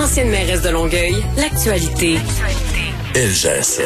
Ancienne 0.00 0.30
mairesse 0.30 0.62
de 0.62 0.70
Longueuil, 0.70 1.14
l'actualité. 1.36 2.16
Ça. 3.34 3.82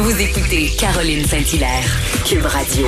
Vous 0.00 0.22
écoutez 0.22 0.68
Caroline 0.78 1.24
Saint-Hilaire, 1.24 1.82
Cube 2.24 2.44
Radio. 2.44 2.86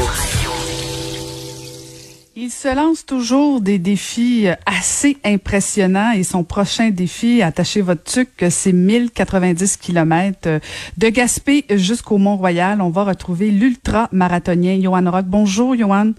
Il 2.36 2.50
se 2.50 2.72
lance 2.72 3.04
toujours 3.04 3.60
des 3.60 3.80
défis 3.80 4.46
assez 4.64 5.16
impressionnants 5.24 6.12
et 6.12 6.22
son 6.22 6.44
prochain 6.44 6.90
défi, 6.90 7.42
attachez 7.42 7.80
votre 7.80 8.04
tuc, 8.04 8.28
c'est 8.48 8.72
1090 8.72 9.76
km 9.78 10.60
de 10.98 11.08
Gaspé 11.08 11.64
jusqu'au 11.68 12.18
Mont-Royal. 12.18 12.80
On 12.80 12.90
va 12.90 13.02
retrouver 13.02 13.50
l'ultra-marathonien 13.50 14.80
Johan 14.80 15.10
Rock. 15.10 15.24
Bonjour, 15.26 15.76
Johan. 15.76 16.12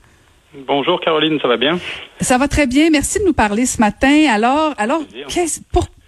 Bonjour 0.67 0.99
Caroline, 0.99 1.39
ça 1.41 1.48
va 1.48 1.55
bien? 1.55 1.79
Ça 2.20 2.37
va 2.37 2.49
très 2.49 2.67
bien. 2.67 2.89
Merci 2.91 3.20
de 3.20 3.23
nous 3.23 3.34
parler 3.34 3.65
ce 3.65 3.79
matin. 3.79 4.25
Alors, 4.29 4.73
alors, 4.77 5.03
pour, 5.71 5.87
pourquoi 5.87 6.02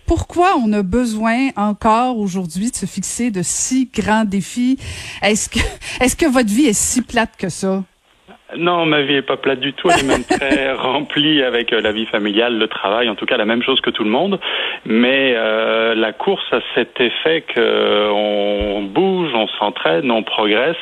on 0.58 0.74
a 0.74 0.82
besoin 0.82 1.50
encore 1.56 2.18
aujourd'hui 2.18 2.72
de 2.72 2.76
se 2.76 2.86
fixer 2.86 3.32
de 3.32 3.42
si 3.44 3.90
grands 3.94 4.26
défis? 4.26 4.78
Est-ce 5.22 5.50
que, 5.50 5.60
est-ce 6.02 6.16
que 6.16 6.26
votre 6.26 6.50
vie 6.50 6.66
est 6.66 6.74
si 6.74 7.02
plate 7.02 7.36
que 7.38 7.50
ça? 7.50 7.84
Non, 8.58 8.86
ma 8.86 9.02
vie 9.02 9.16
est 9.16 9.22
pas 9.22 9.38
plate 9.38 9.60
du 9.60 9.74
tout. 9.74 9.90
Elle 9.90 10.06
est 10.06 10.08
même 10.08 10.24
très 10.40 10.74
remplie 10.74 11.44
avec 11.44 11.74
euh, 11.74 11.82
la 11.82 11.92
vie 11.92 12.06
familiale, 12.06 12.58
le 12.58 12.68
travail, 12.68 13.10
en 13.10 13.16
tout 13.16 13.26
cas 13.26 13.38
la 13.38 13.46
même 13.46 13.64
chose 13.64 13.82
que 13.82 13.90
tout 13.90 14.04
le 14.04 14.10
monde. 14.10 14.40
Mais 14.86 15.34
euh, 15.36 15.96
la 15.96 16.14
course 16.14 16.46
a 16.52 16.60
cet 16.74 17.00
effet 17.00 17.44
qu'on 17.54 18.84
bouge, 18.84 19.32
on 19.34 19.48
s'entraîne, 19.60 20.12
on 20.12 20.24
progresse 20.24 20.76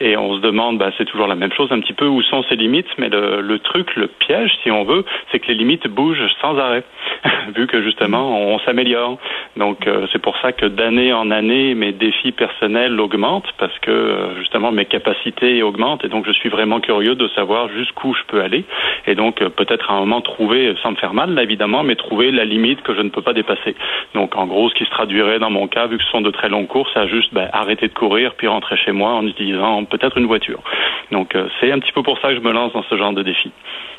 et 0.00 0.16
on 0.16 0.36
se 0.36 0.40
demande, 0.40 0.78
bah, 0.78 0.90
c'est 0.96 1.04
toujours 1.04 1.26
la 1.26 1.34
même 1.34 1.52
chose 1.52 1.70
un 1.70 1.80
petit 1.80 1.92
peu, 1.92 2.06
où 2.06 2.22
sont 2.22 2.42
ses 2.44 2.56
limites. 2.56 2.88
Mais 2.98 3.08
le, 3.08 3.40
le 3.40 3.58
truc, 3.58 3.94
le 3.96 4.08
piège, 4.08 4.50
si 4.62 4.70
on 4.70 4.84
veut, 4.84 5.04
c'est 5.30 5.38
que 5.38 5.48
les 5.48 5.54
limites 5.54 5.88
bougent 5.88 6.26
sans 6.40 6.58
arrêt, 6.58 6.84
vu 7.54 7.66
que 7.66 7.82
justement 7.82 8.38
on 8.40 8.58
s'améliore. 8.60 9.18
Donc 9.56 9.86
euh, 9.86 10.06
c'est 10.12 10.20
pour 10.20 10.36
ça 10.38 10.52
que 10.52 10.66
d'année 10.66 11.12
en 11.12 11.30
année, 11.30 11.74
mes 11.74 11.92
défis 11.92 12.32
personnels 12.32 12.98
augmentent 13.00 13.52
parce 13.58 13.76
que 13.80 13.90
euh, 13.90 14.38
justement 14.38 14.72
mes 14.72 14.86
capacités 14.86 15.62
augmentent 15.62 16.04
et 16.04 16.08
donc 16.08 16.26
je 16.26 16.32
suis 16.32 16.48
vraiment 16.48 16.80
curieux 16.80 17.14
de 17.20 17.28
savoir 17.28 17.68
jusqu'où 17.68 18.14
je 18.14 18.22
peux 18.26 18.42
aller 18.42 18.64
et 19.06 19.14
donc 19.14 19.40
euh, 19.42 19.48
peut-être 19.48 19.90
à 19.90 19.94
un 19.94 20.00
moment 20.00 20.20
trouver, 20.20 20.74
sans 20.82 20.90
me 20.92 20.96
faire 20.96 21.14
mal 21.14 21.34
là, 21.34 21.42
évidemment, 21.42 21.82
mais 21.82 21.94
trouver 21.96 22.30
la 22.32 22.44
limite 22.44 22.82
que 22.82 22.94
je 22.94 23.00
ne 23.02 23.08
peux 23.10 23.22
pas 23.22 23.32
dépasser. 23.32 23.74
Donc 24.14 24.36
en 24.36 24.46
gros, 24.46 24.68
ce 24.70 24.74
qui 24.74 24.84
se 24.84 24.90
traduirait 24.90 25.38
dans 25.38 25.50
mon 25.50 25.68
cas, 25.68 25.86
vu 25.86 25.98
que 25.98 26.04
ce 26.04 26.10
sont 26.10 26.20
de 26.20 26.30
très 26.30 26.48
longues 26.48 26.66
courses, 26.68 26.96
à 26.96 27.06
juste 27.06 27.32
ben, 27.32 27.48
arrêter 27.52 27.88
de 27.88 27.94
courir 27.94 28.34
puis 28.36 28.46
rentrer 28.48 28.76
chez 28.76 28.92
moi 28.92 29.12
en 29.12 29.26
utilisant 29.26 29.84
peut-être 29.84 30.18
une 30.18 30.26
voiture. 30.26 30.60
Donc 31.12 31.36
c'est 31.60 31.70
un 31.72 31.78
petit 31.78 31.92
peu 31.92 32.02
pour 32.02 32.18
ça 32.20 32.28
que 32.28 32.36
je 32.36 32.40
me 32.40 32.52
lance 32.52 32.72
dans 32.72 32.84
ce 32.84 32.96
genre 32.96 33.12
de 33.12 33.22
défi. 33.22 33.50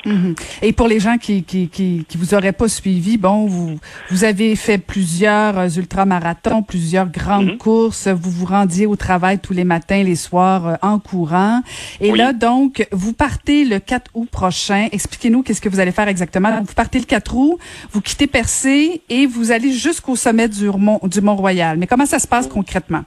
Mhm. 0.04 0.34
Et 0.62 0.72
pour 0.72 0.88
les 0.88 0.98
gens 0.98 1.16
qui, 1.16 1.44
qui, 1.44 1.68
qui, 1.68 2.04
qui 2.08 2.18
vous 2.18 2.34
auraient 2.34 2.52
pas 2.52 2.66
suivi, 2.68 3.18
bon, 3.18 3.46
vous, 3.46 3.78
vous 4.10 4.24
avez 4.24 4.56
fait 4.56 4.78
plusieurs 4.84 5.56
euh, 5.58 5.68
ultramarathons, 5.68 6.62
plusieurs 6.62 7.06
grandes 7.06 7.52
Mhm. 7.52 7.58
courses. 7.58 8.08
Vous 8.08 8.30
vous 8.30 8.46
rendiez 8.46 8.86
au 8.86 8.96
travail 8.96 9.38
tous 9.40 9.52
les 9.52 9.62
matins, 9.64 10.02
les 10.02 10.16
soirs 10.16 10.66
euh, 10.66 10.74
en 10.82 10.98
courant. 10.98 11.60
Et 12.00 12.10
Oui. 12.10 12.18
là, 12.18 12.32
donc, 12.32 12.84
vous 12.90 13.11
partez 13.12 13.64
le 13.64 13.78
4 13.78 14.10
août 14.14 14.28
prochain. 14.30 14.88
Expliquez-nous 14.92 15.42
qu'est-ce 15.42 15.60
que 15.60 15.68
vous 15.68 15.80
allez 15.80 15.92
faire 15.92 16.08
exactement. 16.08 16.62
Vous 16.62 16.74
partez 16.74 16.98
le 16.98 17.04
4 17.04 17.34
août, 17.34 17.58
vous 17.90 18.00
quittez 18.00 18.26
Percé 18.26 19.02
et 19.08 19.26
vous 19.26 19.50
allez 19.50 19.72
jusqu'au 19.72 20.16
sommet 20.16 20.48
du 20.48 20.68
Mont, 20.68 21.00
du 21.04 21.20
Mont-Royal. 21.20 21.76
Mais 21.78 21.86
comment 21.86 22.06
ça 22.06 22.18
se 22.18 22.26
passe 22.26 22.46
concrètement? 22.46 23.04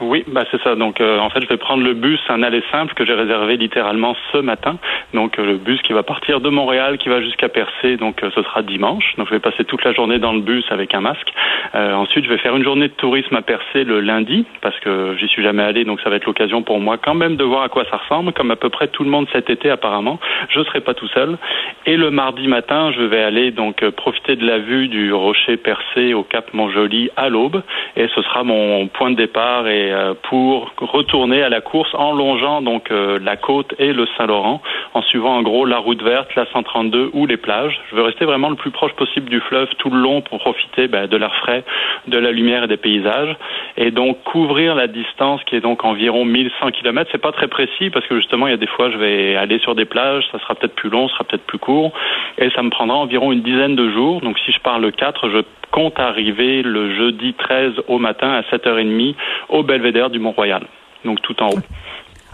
Oui, 0.00 0.24
bah 0.28 0.44
c'est 0.50 0.62
ça. 0.62 0.74
Donc 0.74 1.00
euh, 1.00 1.18
en 1.18 1.30
fait, 1.30 1.40
je 1.42 1.48
vais 1.48 1.56
prendre 1.56 1.82
le 1.82 1.94
bus, 1.94 2.20
un 2.28 2.42
aller 2.42 2.62
simple 2.70 2.94
que 2.94 3.04
j'ai 3.04 3.14
réservé 3.14 3.56
littéralement 3.56 4.14
ce 4.32 4.38
matin. 4.38 4.78
Donc 5.12 5.38
euh, 5.38 5.44
le 5.44 5.56
bus 5.56 5.80
qui 5.82 5.92
va 5.92 6.02
partir 6.02 6.40
de 6.40 6.48
Montréal, 6.48 6.98
qui 6.98 7.08
va 7.08 7.20
jusqu'à 7.20 7.48
Percé. 7.48 7.96
Donc 7.96 8.22
euh, 8.22 8.30
ce 8.34 8.42
sera 8.42 8.62
dimanche. 8.62 9.14
Donc 9.16 9.26
je 9.28 9.34
vais 9.34 9.40
passer 9.40 9.64
toute 9.64 9.84
la 9.84 9.92
journée 9.92 10.18
dans 10.18 10.32
le 10.32 10.40
bus 10.40 10.64
avec 10.70 10.94
un 10.94 11.00
masque. 11.00 11.32
Euh, 11.74 11.94
ensuite, 11.94 12.24
je 12.24 12.30
vais 12.30 12.38
faire 12.38 12.56
une 12.56 12.64
journée 12.64 12.88
de 12.88 12.92
tourisme 12.94 13.34
à 13.34 13.42
Percé 13.42 13.84
le 13.84 14.00
lundi 14.00 14.46
parce 14.60 14.78
que 14.80 15.16
j'y 15.18 15.28
suis 15.28 15.42
jamais 15.42 15.62
allé. 15.62 15.84
Donc 15.84 16.00
ça 16.00 16.10
va 16.10 16.16
être 16.16 16.26
l'occasion 16.26 16.62
pour 16.62 16.80
moi 16.80 16.96
quand 16.98 17.14
même 17.14 17.36
de 17.36 17.44
voir 17.44 17.62
à 17.62 17.68
quoi 17.68 17.84
ça 17.90 17.96
ressemble, 17.96 18.32
comme 18.32 18.50
à 18.50 18.56
peu 18.56 18.68
près 18.68 18.88
tout 18.88 19.04
le 19.04 19.10
monde 19.10 19.26
cet 19.32 19.50
été 19.50 19.70
apparemment. 19.70 20.20
Je 20.50 20.62
serai 20.62 20.80
pas 20.80 20.94
tout 20.94 21.08
seul. 21.08 21.38
Et 21.86 21.96
le 21.96 22.10
mardi 22.10 22.46
matin, 22.46 22.92
je 22.92 23.02
vais 23.02 23.22
aller 23.22 23.50
donc 23.50 23.88
profiter 23.90 24.36
de 24.36 24.46
la 24.46 24.58
vue 24.58 24.88
du 24.88 25.12
rocher 25.12 25.56
Percé 25.56 26.14
au 26.14 26.22
Cap 26.22 26.54
Montjoli 26.54 27.10
à 27.16 27.28
l'aube. 27.28 27.62
Et 27.96 28.06
ce 28.14 28.22
sera 28.22 28.44
mon 28.44 28.86
point 28.88 29.10
de 29.10 29.16
départ 29.16 29.66
euh, 29.90 30.14
pour 30.28 30.72
retourner 30.78 31.42
à 31.42 31.48
la 31.48 31.60
course 31.60 31.94
en 31.94 32.12
longeant 32.12 32.62
donc 32.62 32.90
euh, 32.90 33.18
la 33.22 33.36
côte 33.36 33.74
et 33.78 33.92
le 33.92 34.06
Saint-Laurent, 34.16 34.60
en 34.94 35.02
suivant 35.02 35.36
en 35.36 35.42
gros 35.42 35.64
la 35.64 35.78
route 35.78 36.02
verte, 36.02 36.34
la 36.34 36.46
132 36.46 37.10
ou 37.12 37.26
les 37.26 37.36
plages. 37.36 37.78
Je 37.90 37.96
veux 37.96 38.02
rester 38.02 38.24
vraiment 38.24 38.50
le 38.50 38.56
plus 38.56 38.70
proche 38.70 38.92
possible 38.92 39.28
du 39.28 39.40
fleuve 39.40 39.68
tout 39.78 39.90
le 39.90 39.98
long 39.98 40.20
pour 40.20 40.38
profiter 40.38 40.88
ben, 40.88 41.06
de 41.06 41.16
l'air 41.16 41.34
frais, 41.36 41.64
de 42.06 42.18
la 42.18 42.30
lumière 42.30 42.64
et 42.64 42.68
des 42.68 42.76
paysages, 42.76 43.36
et 43.78 43.92
donc 43.92 44.22
couvrir 44.24 44.74
la 44.74 44.88
distance 44.88 45.42
qui 45.44 45.54
est 45.54 45.60
donc 45.60 45.84
environ 45.84 46.24
1100 46.24 46.72
km. 46.72 47.08
C'est 47.12 47.22
pas 47.22 47.30
très 47.32 47.46
précis 47.46 47.90
parce 47.90 48.06
que 48.06 48.16
justement 48.16 48.48
il 48.48 48.50
y 48.50 48.54
a 48.54 48.58
des 48.58 48.66
fois 48.66 48.90
je 48.90 48.98
vais 48.98 49.36
aller 49.36 49.60
sur 49.60 49.76
des 49.76 49.84
plages, 49.84 50.24
ça 50.32 50.38
sera 50.40 50.56
peut-être 50.56 50.74
plus 50.74 50.90
long, 50.90 51.08
ça 51.08 51.14
sera 51.14 51.24
peut-être 51.24 51.46
plus 51.46 51.58
court, 51.58 51.92
et 52.38 52.50
ça 52.50 52.62
me 52.62 52.70
prendra 52.70 52.96
environ 52.96 53.32
une 53.32 53.42
dizaine 53.42 53.76
de 53.76 53.88
jours. 53.90 54.20
Donc 54.20 54.36
si 54.40 54.50
je 54.50 54.58
pars 54.58 54.80
le 54.80 54.90
4, 54.90 55.30
je 55.30 55.38
compte 55.70 55.98
arriver 56.00 56.62
le 56.62 56.96
jeudi 56.96 57.34
13 57.34 57.74
au 57.86 57.98
matin 57.98 58.32
à 58.32 58.40
7h30 58.42 59.14
au 59.48 59.62
belvédère 59.62 60.10
du 60.10 60.18
Mont-Royal. 60.18 60.64
Donc 61.04 61.22
tout 61.22 61.40
en 61.40 61.50
haut. 61.50 61.62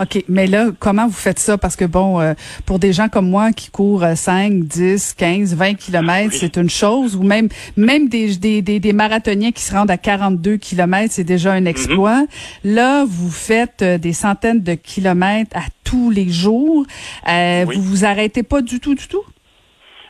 OK, 0.00 0.24
mais 0.28 0.46
là, 0.48 0.70
comment 0.80 1.06
vous 1.06 1.12
faites 1.12 1.38
ça? 1.38 1.56
Parce 1.56 1.76
que, 1.76 1.84
bon, 1.84 2.20
euh, 2.20 2.34
pour 2.66 2.78
des 2.80 2.92
gens 2.92 3.08
comme 3.08 3.28
moi 3.30 3.52
qui 3.52 3.70
courent 3.70 4.02
euh, 4.02 4.14
5, 4.16 4.64
10, 4.64 5.14
15, 5.16 5.54
20 5.54 5.74
kilomètres, 5.74 6.30
Oui. 6.32 6.38
c'est 6.40 6.56
une 6.56 6.68
chose. 6.70 7.14
Ou 7.14 7.22
même 7.22 7.48
même 7.76 8.08
des, 8.08 8.34
des, 8.36 8.60
des, 8.60 8.80
des 8.80 8.92
marathoniens 8.92 9.52
qui 9.52 9.62
se 9.62 9.72
rendent 9.72 9.90
à 9.92 9.96
42 9.96 10.56
kilomètres, 10.56 11.14
c'est 11.14 11.22
déjà 11.24 11.52
un 11.52 11.64
exploit. 11.64 12.26
Là, 12.64 13.04
vous 13.06 13.30
faites 13.30 13.82
euh, 13.82 13.98
des 13.98 14.12
centaines 14.12 14.62
de 14.62 14.74
kilomètres 14.74 15.56
à 15.56 15.62
tous 15.84 16.10
les 16.10 16.28
jours. 16.28 16.84
Euh, 17.28 17.64
Oui. 17.66 17.76
Vous 17.76 17.82
vous 17.82 18.04
arrêtez 18.04 18.42
pas 18.42 18.62
du 18.62 18.80
tout, 18.80 18.94
du 18.94 19.06
tout? 19.06 19.22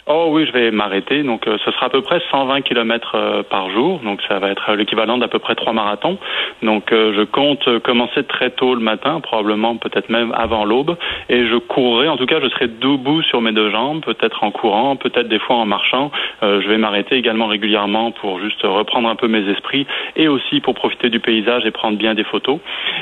Oh 0.06 0.26
oui, 0.32 0.44
je 0.44 0.52
vais 0.52 0.70
m'arrêter. 0.70 1.22
Donc 1.22 1.48
euh, 1.48 1.56
ce 1.64 1.70
sera 1.70 1.86
à 1.86 1.88
peu 1.88 2.02
près 2.02 2.20
120 2.30 2.60
km 2.60 3.12
euh, 3.14 3.42
par 3.42 3.70
jour. 3.70 4.00
Donc 4.00 4.20
ça 4.28 4.38
va 4.38 4.50
être 4.50 4.74
l'équivalent 4.74 5.16
d'à 5.16 5.28
peu 5.28 5.38
près 5.38 5.54
trois 5.54 5.72
marathons. 5.72 6.18
Donc 6.62 6.92
euh, 6.92 7.14
je 7.16 7.22
compte 7.22 7.78
commencer 7.78 8.22
très 8.24 8.50
tôt 8.50 8.74
le 8.74 8.82
matin, 8.82 9.20
probablement 9.20 9.76
peut-être 9.76 10.10
même 10.10 10.30
avant 10.36 10.66
l'aube. 10.66 10.98
Et 11.30 11.46
je 11.46 11.56
courrai, 11.56 12.08
en 12.08 12.18
tout 12.18 12.26
cas 12.26 12.38
je 12.42 12.48
serai 12.50 12.68
debout 12.68 13.22
sur 13.22 13.40
mes 13.40 13.52
deux 13.52 13.70
jambes, 13.70 14.04
peut-être 14.04 14.44
en 14.44 14.50
courant, 14.50 14.96
peut-être 14.96 15.28
des 15.28 15.38
fois 15.38 15.56
en 15.56 15.64
marchant. 15.64 16.10
Euh, 16.42 16.60
je 16.60 16.68
vais 16.68 16.76
m'arrêter 16.76 17.16
également 17.16 17.46
régulièrement 17.46 18.10
pour 18.10 18.40
juste 18.40 18.60
reprendre 18.62 19.08
un 19.08 19.16
peu 19.16 19.28
mes 19.28 19.48
esprits 19.48 19.86
et 20.16 20.28
aussi 20.28 20.60
pour 20.60 20.74
profiter 20.74 21.08
du 21.08 21.20
paysage 21.20 21.64
et 21.64 21.70
prendre 21.70 21.96
bien 21.96 22.14
des 22.14 22.24
photos. 22.24 22.58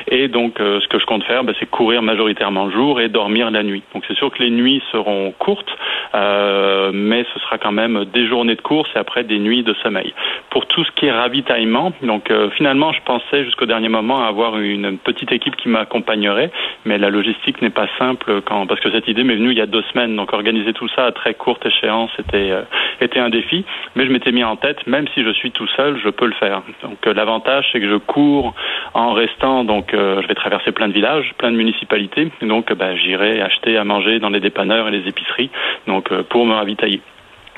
Et 0.06 0.28
donc 0.28 0.60
euh, 0.60 0.78
ce 0.80 0.86
que 0.86 1.00
je 1.00 1.06
compte 1.06 1.24
faire, 1.24 1.42
ben, 1.42 1.54
c'est 1.58 1.69
courir 1.69 2.00
majoritairement 2.00 2.66
le 2.66 2.70
jour 2.70 3.00
et 3.00 3.08
dormir 3.08 3.50
la 3.50 3.64
nuit. 3.64 3.82
Donc 3.92 4.04
c'est 4.06 4.16
sûr 4.16 4.30
que 4.30 4.40
les 4.40 4.50
nuits 4.50 4.80
seront 4.92 5.34
courtes. 5.36 5.76
Euh, 6.14 6.91
mais 6.92 7.25
ce 7.32 7.41
sera 7.41 7.58
quand 7.58 7.72
même 7.72 8.04
des 8.12 8.26
journées 8.26 8.54
de 8.54 8.60
course 8.60 8.91
et 8.94 8.98
après 8.98 9.25
des 9.25 9.38
nuits 9.38 9.62
de 9.62 9.75
sommeil. 9.82 10.14
Pour 10.50 10.66
tout 10.66 10.84
ce 10.84 10.90
qui 10.93 11.06
est 11.06 11.12
ravitaillement, 11.12 11.93
donc 12.02 12.31
euh, 12.31 12.50
finalement, 12.50 12.93
je 12.93 13.00
pensais 13.05 13.44
jusqu'au 13.44 13.66
dernier 13.66 13.88
moment 13.88 14.25
avoir 14.25 14.58
une 14.58 14.99
petite 14.99 15.32
équipe 15.32 15.56
qui 15.56 15.69
m'accompagnerait, 15.69 16.50
mais 16.84 16.99
la 16.99 17.11
logistique 17.11 17.62
n'est 17.62 17.70
pas 17.70 17.88
simple 17.99 18.43
quand 18.43 18.66
parce 18.66 18.81
que 18.81 18.90
cette 18.90 19.08
idée 19.08 19.25
m'est 19.25 19.37
venue 19.37 19.50
il 19.50 19.58
y 19.58 19.62
a 19.62 19.66
deux 19.66 19.82
semaines. 19.93 20.14
Donc 20.16 20.32
organiser 20.32 20.72
tout 20.72 20.88
ça 20.88 21.06
à 21.06 21.12
très 21.12 21.34
courte 21.34 21.64
échéance 21.66 22.11
était 22.19 22.50
euh, 22.50 22.62
était 23.00 23.20
un 23.20 23.31
défi, 23.31 23.64
mais 23.94 24.06
je 24.06 24.12
m'étais 24.12 24.32
mis 24.32 24.44
en 24.44 24.56
tête, 24.56 24.87
même 24.87 25.06
si 25.14 25.22
je 25.22 25.31
suis 25.31 25.50
tout 25.50 25.69
seul, 25.76 25.99
je 26.02 26.11
peux 26.11 26.26
le 26.26 26.34
faire. 26.34 26.62
Donc 26.82 26.99
euh, 27.06 27.14
l'avantage 27.14 27.66
c'est 27.72 27.81
que 27.81 27.88
je 27.88 27.96
cours 27.96 28.55
en 28.94 29.12
restant, 29.12 29.64
donc 29.64 29.90
je 29.93 30.26
vais 30.26 30.34
traverser 30.34 30.72
plein 30.72 30.88
de 30.88 30.93
villages, 30.93 31.32
plein 31.38 31.50
de 31.50 31.56
municipalités, 31.56 32.31
donc 32.43 32.72
bah, 32.75 32.94
j'irai 32.96 33.40
acheter 33.40 33.76
à 33.76 33.84
manger 33.84 34.19
dans 34.19 34.28
les 34.28 34.40
dépanneurs 34.40 34.88
et 34.88 34.90
les 34.90 35.08
épiceries, 35.08 35.50
donc 35.87 36.12
pour 36.25 36.44
me 36.44 36.55
ravitailler. 36.55 36.81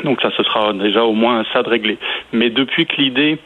Donc 0.02 0.20
ça, 0.20 0.30
ce 0.36 0.42
sera 0.42 0.72
déjà 0.72 1.04
au 1.04 1.12
moins 1.12 1.44
ça 1.52 1.62
de 1.62 1.68
réglé. 1.68 1.98
Mais 2.32 2.50
depuis 2.50 2.86
que 2.86 2.96
l'idée 2.96 3.38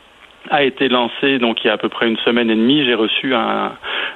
a 0.50 0.62
été 0.62 0.88
lancée, 0.88 1.38
donc 1.38 1.62
il 1.62 1.68
y 1.68 1.70
a 1.70 1.74
à 1.74 1.78
peu 1.78 1.88
près 1.88 2.08
une 2.08 2.16
semaine 2.18 2.50
et 2.50 2.54
demie, 2.54 2.84
j'ai 2.84 2.94
reçu 2.94 3.34
un, 3.34 3.72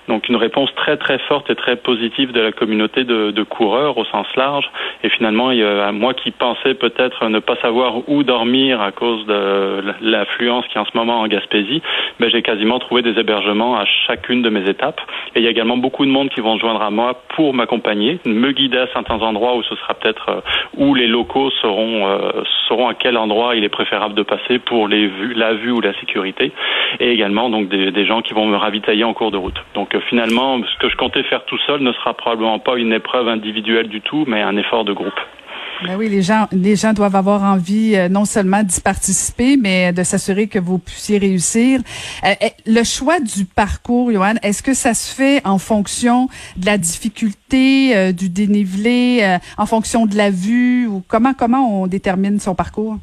Donc 0.09 0.29
une 0.29 0.37
réponse 0.37 0.75
très 0.75 0.97
très 0.97 1.19
forte 1.19 1.51
et 1.51 1.55
très 1.55 1.77
positive 1.77 2.33
de 2.33 2.41
la 2.41 2.53
communauté 2.53 3.05
de, 3.05 3.43
coureurs 3.43 3.99
au 3.99 4.05
sens 4.05 4.27
large. 4.37 4.71
Et 5.03 5.09
finalement, 5.09 5.53
moi 5.93 6.15
qui 6.15 6.31
pensais 6.31 6.75
peut-être 6.75 7.29
ne 7.29 7.39
pas 7.39 7.57
savoir 7.57 8.09
où 8.09 8.23
dormir 8.23 8.81
à 8.81 8.93
cause 8.93 9.27
de 9.27 9.83
l'affluence 10.01 10.67
qui 10.69 10.79
est 10.79 10.81
en 10.81 10.85
ce 10.85 10.97
moment 10.97 11.21
en 11.21 11.27
Gaspésie, 11.27 11.83
ben, 12.21 12.31
j'ai 12.31 12.43
quasiment 12.43 12.79
trouvé 12.79 13.03
des 13.03 13.19
hébergements 13.19 13.77
à 13.77 13.85
chacune 14.07 14.43
de 14.43 14.49
mes 14.49 14.69
étapes. 14.69 15.01
Et 15.35 15.41
il 15.41 15.45
y 15.45 15.47
a 15.47 15.51
également 15.51 15.77
beaucoup 15.77 16.05
de 16.05 16.11
monde 16.11 16.31
qui 16.31 16.41
vont 16.41 16.57
se 16.57 16.61
joindre 16.61 16.83
à 16.83 16.91
moi 16.91 17.23
pour 17.35 17.55
m'accompagner, 17.55 18.21
me 18.25 18.53
guider 18.53 18.79
à 18.79 18.87
certains 18.93 19.21
endroits 19.21 19.57
où 19.57 19.63
ce 19.63 19.75
sera 19.77 19.95
peut-être 19.95 20.29
euh, 20.29 20.41
où 20.77 20.95
les 20.95 21.07
locaux 21.07 21.51
sauront 21.61 22.07
euh, 22.07 22.43
sauront 22.69 22.89
à 22.89 22.95
quel 22.95 23.17
endroit 23.17 23.57
il 23.57 23.65
est 23.65 23.69
préférable 23.69 24.15
de 24.15 24.23
passer 24.23 24.59
pour 24.59 24.89
les 24.89 25.11
la 25.35 25.55
vue 25.55 25.73
ou 25.73 25.81
la 25.81 25.93
sécurité, 26.01 26.53
et 27.01 27.11
également 27.13 27.51
donc 27.51 27.69
des, 27.69 27.91
des 27.91 28.05
gens 28.05 28.23
qui 28.23 28.35
vont 28.35 28.47
me 28.47 28.57
ravitailler 28.57 29.05
en 29.05 29.15
cours 29.15 29.31
de 29.31 29.37
route. 29.37 29.59
Donc 29.75 29.92
euh, 29.95 30.01
finalement, 30.09 30.61
ce 30.63 30.79
que 30.79 30.89
je 30.89 30.97
comptais 30.97 31.23
faire 31.25 31.45
tout 31.45 31.59
seul 31.67 31.83
ne 31.83 31.93
sera 31.93 32.15
probablement 32.15 32.59
pas 32.59 32.77
une 32.77 32.93
épreuve 32.93 33.29
individuelle 33.29 33.89
du 33.89 34.01
tout, 34.01 34.25
mais 34.27 34.43
un 34.43 34.57
effort 34.57 34.85
de 34.85 34.93
groupe. 34.93 35.21
Ben 35.85 35.97
oui, 35.97 36.09
les 36.09 36.23
gens, 36.23 36.47
les 36.53 36.77
gens 36.77 36.93
doivent 36.93 37.17
avoir 37.17 37.43
envie 37.43 37.97
euh, 37.97 38.09
non 38.09 38.25
seulement 38.25 38.63
d'y 38.63 38.81
participer, 38.81 39.57
mais 39.57 39.93
de 39.93 40.05
s'assurer 40.05 40.47
que 40.47 40.61
vous 40.61 40.79
puissiez 40.79 41.19
réussir. 41.19 41.81
Euh, 42.25 42.35
eh, 42.41 42.53
le 42.67 42.85
choix 42.85 43.19
du 43.19 43.45
parcours, 43.47 44.13
Johan, 44.13 44.35
est-ce 44.43 44.63
que 44.63 44.75
ça 44.75 44.95
se 44.95 45.13
fait 45.13 45.45
en 45.45 45.59
fonction 45.59 46.29
de 46.57 46.67
la 46.67 46.79
difficulté, 46.79 47.97
euh, 47.97 48.13
du 48.13 48.29
dénivelé, 48.29 49.39
en 49.59 49.67
fonction 49.67 50.07
de 50.07 50.17
la 50.17 50.31
vue, 50.31 50.87
ou 50.87 51.03
comment 51.09 51.35
comment 51.35 51.83
on 51.83 51.87
détermine 51.89 52.39
son 52.39 52.55
parcours? 52.55 52.99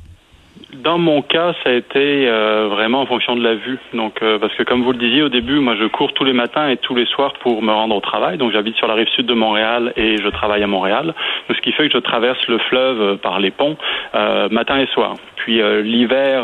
Dans 0.73 0.99
mon 0.99 1.23
cas, 1.23 1.53
ça 1.63 1.71
a 1.71 1.73
été 1.73 2.29
euh, 2.29 2.67
vraiment 2.69 3.01
en 3.01 3.07
fonction 3.07 3.35
de 3.35 3.43
la 3.43 3.55
vue. 3.55 3.79
Donc, 3.93 4.21
euh, 4.21 4.37
parce 4.37 4.53
que 4.53 4.61
comme 4.61 4.83
vous 4.83 4.91
le 4.91 4.99
disiez 4.99 5.23
au 5.23 5.29
début, 5.29 5.59
moi, 5.59 5.75
je 5.75 5.85
cours 5.85 6.13
tous 6.13 6.23
les 6.23 6.33
matins 6.33 6.69
et 6.69 6.77
tous 6.77 6.93
les 6.93 7.07
soirs 7.07 7.33
pour 7.41 7.63
me 7.63 7.71
rendre 7.71 7.95
au 7.95 8.01
travail. 8.01 8.37
Donc, 8.37 8.51
j'habite 8.51 8.75
sur 8.75 8.87
la 8.87 8.93
rive 8.93 9.07
sud 9.09 9.25
de 9.25 9.33
Montréal 9.33 9.93
et 9.97 10.17
je 10.17 10.29
travaille 10.29 10.61
à 10.61 10.67
Montréal. 10.67 11.15
Donc, 11.47 11.57
ce 11.57 11.61
qui 11.61 11.71
fait 11.71 11.87
que 11.87 11.93
je 11.93 11.97
traverse 11.97 12.47
le 12.47 12.59
fleuve 12.59 13.01
euh, 13.01 13.15
par 13.15 13.39
les 13.39 13.49
ponts 13.49 13.77
matin 14.51 14.79
et 14.79 14.87
soir. 14.87 15.15
Puis 15.35 15.61
l'hiver, 15.83 16.43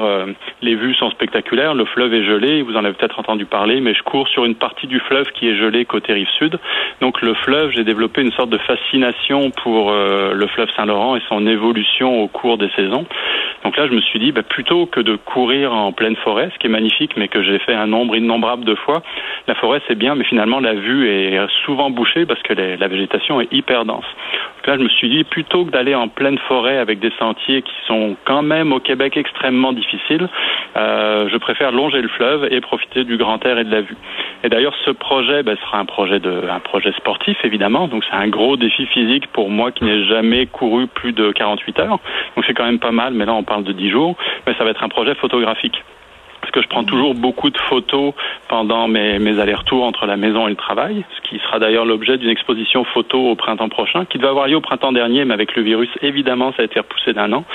les 0.62 0.75
vues 0.75 0.94
sont 0.95 1.10
spectaculaires. 1.12 1.74
Le 1.74 1.86
fleuve 1.86 2.13
est 2.13 2.24
gelé. 2.24 2.62
Vous 2.62 2.75
en 2.75 2.86
avez 2.86 2.94
peut-être 2.94 3.19
entendu 3.19 3.45
parler, 3.45 3.81
mais 3.81 3.94
je 3.94 4.01
cours 4.04 4.27
sur 4.27 4.45
une 4.45 4.56
partie 4.56 4.88
du 4.88 5.00
fleuve 5.00 5.25
qui 5.31 5.50
est 5.50 5.56
gelée 5.56 5.86
côté 5.86 6.13
rive 6.13 6.30
sud. 6.38 6.57
Donc, 7.01 7.22
le 7.22 7.33
fleuve, 7.33 7.72
j'ai 7.72 7.83
développé 7.83 8.22
une 8.22 8.31
sorte 8.31 8.50
de 8.50 8.57
fascination 8.57 9.51
pour 9.63 9.92
le 9.92 10.48
fleuve 10.48 10.69
Saint-Laurent 10.75 11.16
et 11.16 11.22
son 11.27 11.45
évolution 11.45 12.22
au 12.22 12.27
cours 12.27 12.57
des 12.57 12.69
saisons. 12.75 13.06
Donc 13.66 13.77
là, 13.77 13.88
je 13.88 13.94
me 13.94 14.01
suis 14.01 14.15
dit, 14.20 14.32
bah, 14.32 14.44
plutôt 14.44 14.86
que 14.86 15.00
de 15.00 15.16
courir 15.16 15.74
en 15.74 15.92
pleine 15.92 16.16
forêt, 16.18 16.50
ce 16.54 16.60
qui 16.60 16.68
est 16.68 16.70
magnifique, 16.70 17.12
mais 17.18 17.28
que 17.28 17.42
j'ai 17.44 17.60
fait 17.60 17.74
un 17.74 17.88
nombre 17.88 18.16
innombrable 18.16 18.66
de 18.66 18.76
fois, 18.76 19.02
la 19.48 19.56
forêt 19.56 19.82
c'est 19.88 19.96
bien, 19.96 20.16
mais 20.16 20.24
finalement 20.24 20.60
la 20.60 20.74
vue 20.74 21.10
est 21.10 21.40
souvent 21.66 21.90
bouchée 21.90 22.26
parce 22.26 22.42
que 22.42 22.54
la 22.54 22.88
végétation 22.88 23.42
est 23.42 23.52
hyper 23.52 23.86
dense. 23.86 24.06
Donc 24.58 24.68
là, 24.68 24.78
je 24.78 24.84
me 24.84 24.90
suis 24.90 25.10
dit, 25.10 25.24
plutôt 25.24 25.66
que 25.66 25.72
d'aller 25.72 25.96
en 25.96 26.08
pleine 26.08 26.38
forêt 26.48 26.78
avec 26.78 27.00
des 27.00 27.12
sentiers 27.20 27.62
qui 27.62 27.74
sont 27.88 28.16
quand 28.26 28.42
même 28.42 28.74
au 28.74 28.80
Québec 28.80 29.18
extrêmement 29.18 29.74
difficiles, 29.74 30.28
euh, 30.78 31.30
je 31.32 31.38
préfère 31.38 31.72
longer 31.72 32.02
le 32.02 32.08
fleuve 32.10 32.48
et 32.52 32.62
profiter 32.62 33.04
du 33.04 33.18
grand 33.18 33.44
air 33.46 33.58
et 33.58 33.64
de 33.64 33.72
la 33.72 33.82
vue. 33.82 33.98
Et 34.44 34.50
d'ailleurs, 34.50 34.76
ce 34.86 34.92
projet 34.92 35.42
ben, 35.42 35.58
sera 35.58 35.80
un 35.80 35.86
projet 35.86 36.20
de, 36.20 36.44
un 36.50 36.60
projet 36.60 36.92
sportif 36.94 37.38
évidemment. 37.44 37.88
Donc 37.88 38.04
c'est 38.10 38.16
un 38.16 38.28
gros 38.28 38.58
défi 38.58 38.86
physique 38.86 39.26
pour 39.28 39.50
moi 39.50 39.72
qui 39.72 39.86
n'ai 39.86 40.06
jamais 40.06 40.46
couru 40.46 40.86
plus 40.86 41.14
de 41.14 41.32
48 41.32 41.80
heures. 41.80 42.00
Donc 42.36 42.46
c'est 42.46 42.54
quand 42.54 42.66
même 42.66 42.80
pas 42.80 42.92
mal. 42.92 43.14
Mais 43.14 43.26
là, 43.26 43.34
on 43.34 43.44
parle 43.44 43.64
de 43.64 43.72
10 43.72 43.90
jours. 43.90 44.05
Mais 44.46 44.54
ça 44.56 44.63
va 44.63 44.72
être 44.72 44.84
un 44.84 44.90
projet 44.90 45.16
photographique 45.16 45.84
parce 46.46 46.54
que 46.54 46.62
je 46.62 46.68
prends 46.68 46.84
toujours 46.84 47.16
beaucoup 47.16 47.50
de 47.50 47.58
photos 47.58 48.14
pendant 48.50 48.88
mes, 48.88 49.40
allers-retours 49.40 49.84
entre 49.84 50.06
la 50.06 50.16
maison 50.16 50.46
et 50.46 50.52
le 50.52 50.56
travail, 50.56 51.04
ce 51.16 51.28
qui 51.28 51.40
sera 51.40 51.58
d'ailleurs 51.58 51.86
l'objet 51.86 52.20
d'une 52.20 52.30
exposition 52.30 52.84
photo 52.84 53.18
au 53.32 53.36
printemps 53.36 53.68
prochain, 53.68 54.06
qui 54.06 54.20
devait 54.20 54.30
avoir 54.30 54.48
lieu 54.48 54.56
au 54.56 54.62
printemps 54.62 54.92
dernier, 54.92 55.26
mais 55.26 55.34
avec 55.34 55.56
le 55.56 55.64
virus, 55.64 55.90
évidemment, 56.04 56.54
ça 56.56 56.62
a 56.62 56.66
été 56.66 56.80
repoussé 56.80 57.14
d'un 57.14 57.34
an. 57.34 57.46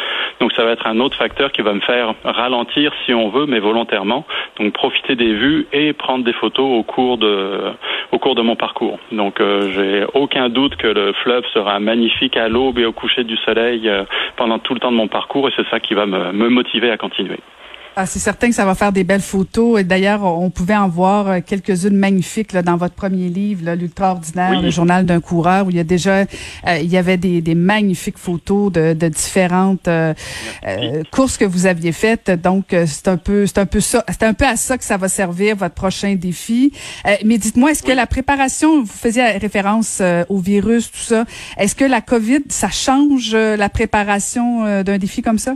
Donc 0.41 0.53
ça 0.55 0.65
va 0.65 0.73
être 0.73 0.89
un 0.89 0.99
autre 0.99 1.17
facteur 1.17 1.53
qui 1.53 1.63
va 1.63 1.73
me 1.73 1.79
faire 1.79 2.15
ralentir 2.25 2.93
si 3.07 3.15
on 3.15 3.29
veut, 3.29 3.47
mais 3.47 3.61
volontairement. 3.61 4.27
Donc 4.59 4.73
profiter 4.73 5.15
des 5.15 5.35
vues 5.35 5.69
et 5.73 5.93
prendre 5.93 6.25
des 6.25 6.33
photos 6.33 6.67
au 6.67 6.83
cours 6.83 7.17
de, 7.17 8.43
mon 8.43 8.57
parcours. 8.57 8.99
Donc 9.13 9.41
euh, 9.41 9.71
j'ai 9.73 10.05
aucun 10.15 10.49
doute 10.49 10.75
que 10.77 10.89
le 10.89 11.13
fleuve 11.13 11.45
sera 11.55 11.79
magnifique 11.79 12.37
à 12.37 12.49
l'aube 12.49 12.81
et 12.81 12.87
au 12.87 12.93
coucher 12.93 13.23
du 13.23 13.37
soleil 13.37 13.89
euh, 13.89 14.03
pendant 14.37 14.59
tout 14.59 14.75
le 14.75 14.81
temps 14.81 14.91
de 14.91 14.97
mon 14.97 15.09
parcours 15.09 15.49
et 15.49 15.53
c'est 15.55 15.69
ça 15.69 15.79
qui 15.79 15.95
va 15.95 16.07
me 16.07 16.49
motiver 16.49 16.91
à 16.91 16.97
continuer. 16.97 17.39
Ah, 17.97 18.07
c'est 18.07 18.21
certain 18.21 18.49
que 18.49 18.55
ça 18.55 18.65
va 18.65 18.77
faire 18.77 18.93
des 18.93 19.03
belles 19.03 19.21
photos. 19.21 19.81
Et 19.81 19.85
d'ailleurs, 19.85 20.23
on 20.23 20.49
pouvait 20.49 20.77
en 20.77 20.89
voir 20.89 21.29
euh, 21.29 21.41
quelques-unes 21.45 21.97
magnifiques 21.97 22.53
là, 22.53 22.63
dans 22.63 22.77
votre 22.77 22.95
premier 22.95 23.29
livre, 23.29 23.73
l'Ultraordinaire, 23.73 24.63
le 24.63 24.71
journal 24.71 25.05
d'un 25.05 25.21
coureur, 25.21 25.67
où 25.67 25.71
il 25.71 25.77
y 25.77 25.81
a 25.81 25.85
déjà, 25.85 26.19
euh, 26.21 26.25
il 26.81 26.87
y 26.87 26.97
avait 26.97 27.17
des, 27.17 27.41
des 27.41 27.57
magnifiques 27.57 28.19
photos 28.19 28.71
de, 28.71 28.93
de 28.93 29.09
différentes 29.09 29.89
euh, 29.89 30.15
courses 31.11 31.37
que 31.37 31.45
vous 31.45 31.67
aviez 31.67 31.91
faites. 31.91 32.31
Donc, 32.31 32.67
c'est 32.71 33.09
un 33.09 33.17
peu, 33.17 33.47
c'est 33.47 33.59
un 33.59 33.67
peu 33.67 33.81
ça, 33.81 34.05
c'est 34.09 34.23
un 34.23 34.35
peu 34.35 34.47
à 34.47 34.55
ça 34.55 34.79
que 34.79 34.85
ça 34.85 34.97
va 34.97 35.09
servir 35.09 35.57
votre 35.57 35.75
prochain 35.75 36.15
défi. 36.15 36.73
mais 37.25 37.39
dites-moi, 37.39 37.73
est-ce 37.73 37.83
que 37.83 37.93
la 37.93 38.07
préparation, 38.07 38.83
vous 38.83 38.87
faisiez 38.87 39.25
référence 39.25 40.01
au 40.29 40.39
virus, 40.39 40.91
tout 40.91 40.99
ça, 40.99 41.25
est-ce 41.59 41.75
que 41.75 41.85
la 41.85 42.01
COVID, 42.01 42.45
ça 42.49 42.71
change 42.71 43.35
la 43.35 43.69
préparation 43.69 44.83
d'un 44.83 44.99
défi 44.99 45.23
comme 45.23 45.39
ça? 45.39 45.55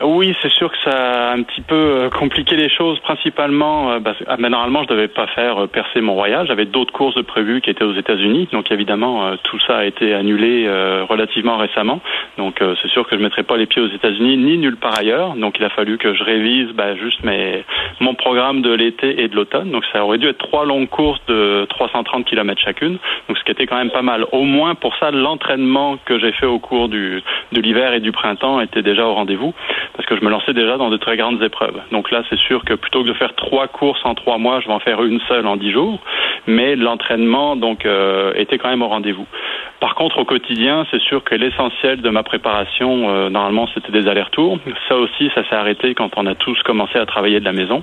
Oui, 0.00 0.32
c'est 0.42 0.50
sûr 0.50 0.70
que 0.70 0.78
ça 0.84 1.30
a 1.30 1.32
un 1.32 1.42
petit 1.42 1.60
peu 1.60 1.74
euh, 1.74 2.10
compliqué 2.10 2.54
les 2.54 2.68
choses, 2.68 3.00
principalement 3.00 3.90
euh, 3.90 4.00
parce 4.00 4.16
que 4.18 4.24
ah, 4.28 4.36
normalement 4.36 4.84
je 4.84 4.88
devais 4.88 5.08
pas 5.08 5.26
faire 5.28 5.64
euh, 5.64 5.66
percer 5.66 6.00
Mont-Royal, 6.00 6.46
j'avais 6.46 6.66
d'autres 6.66 6.92
courses 6.92 7.20
prévues 7.24 7.60
qui 7.60 7.70
étaient 7.70 7.84
aux 7.84 7.94
États-Unis, 7.94 8.48
donc 8.52 8.70
évidemment 8.70 9.36
tout 9.42 9.58
ça 9.66 9.78
a 9.78 9.84
été 9.84 10.14
annulé 10.14 10.68
relativement 11.08 11.56
récemment, 11.56 12.00
donc 12.36 12.60
c'est 12.82 12.88
sûr 12.88 13.08
que 13.08 13.16
je 13.16 13.22
mettrai 13.22 13.42
pas 13.42 13.56
les 13.56 13.66
pieds 13.66 13.82
aux 13.82 13.88
États-Unis 13.88 14.36
ni 14.36 14.58
nulle 14.58 14.76
part 14.76 14.98
ailleurs, 14.98 15.34
donc 15.34 15.58
il 15.58 15.64
a 15.64 15.70
fallu 15.70 15.98
que 15.98 16.14
je 16.14 16.22
révise 16.22 16.68
bah, 16.74 16.94
juste 16.96 17.22
mes, 17.24 17.64
mon 18.00 18.14
programme 18.14 18.62
de 18.62 18.72
l'été 18.72 19.22
et 19.22 19.28
de 19.28 19.34
l'automne, 19.34 19.70
donc 19.70 19.84
ça 19.92 20.04
aurait 20.04 20.18
dû 20.18 20.28
être 20.28 20.38
trois 20.38 20.64
longues 20.64 20.88
courses 20.88 21.20
de 21.26 21.66
330 21.70 22.24
km 22.24 22.60
chacune, 22.60 22.98
donc 23.28 23.38
ce 23.38 23.44
qui 23.44 23.52
était 23.52 23.66
quand 23.66 23.76
même 23.76 23.90
pas 23.90 24.02
mal. 24.02 24.26
Au 24.32 24.44
moins 24.44 24.74
pour 24.74 24.96
ça, 24.96 25.10
l'entraînement 25.10 25.98
que 26.04 26.18
j'ai 26.18 26.32
fait 26.32 26.46
au 26.46 26.58
cours 26.58 26.88
du, 26.88 27.22
de 27.52 27.60
l'hiver 27.60 27.92
et 27.94 28.00
du 28.00 28.12
printemps 28.12 28.60
était 28.60 28.82
déjà 28.82 29.06
au 29.06 29.14
rendez-vous 29.14 29.54
parce 29.94 30.06
que 30.06 30.16
je 30.16 30.24
me 30.24 30.30
lançais 30.30 30.52
déjà 30.52 30.76
dans 30.76 30.90
de 30.90 30.96
très 30.96 31.16
grandes 31.16 31.42
épreuves. 31.42 31.80
Donc 31.92 32.10
là, 32.10 32.22
c'est 32.30 32.38
sûr 32.38 32.64
que 32.64 32.74
plutôt 32.74 33.02
que 33.02 33.08
de 33.08 33.14
faire 33.14 33.34
trois 33.34 33.66
courses 33.66 34.00
en 34.04 34.14
trois 34.14 34.38
mois, 34.38 34.60
je 34.60 34.68
vais 34.68 34.72
en 34.72 34.80
faire 34.80 35.02
une 35.02 35.20
seule 35.28 35.46
en 35.46 35.56
dix 35.56 35.72
jours. 35.72 36.00
Mais 36.46 36.76
l'entraînement 36.76 37.56
donc 37.56 37.84
euh, 37.84 38.32
était 38.34 38.58
quand 38.58 38.68
même 38.68 38.82
au 38.82 38.88
rendez-vous. 38.88 39.26
Par 39.80 39.94
contre, 39.94 40.18
au 40.18 40.24
quotidien, 40.24 40.84
c'est 40.90 41.00
sûr 41.00 41.22
que 41.22 41.36
l'essentiel 41.36 42.00
de 42.00 42.10
ma 42.10 42.24
préparation, 42.24 43.10
euh, 43.10 43.30
normalement, 43.30 43.68
c'était 43.74 43.92
des 43.92 44.08
allers-retours. 44.08 44.58
Ça 44.88 44.96
aussi, 44.96 45.30
ça 45.34 45.48
s'est 45.48 45.54
arrêté 45.54 45.94
quand 45.94 46.10
on 46.16 46.26
a 46.26 46.34
tous 46.34 46.60
commencé 46.64 46.98
à 46.98 47.06
travailler 47.06 47.38
de 47.38 47.44
la 47.44 47.52
maison. 47.52 47.82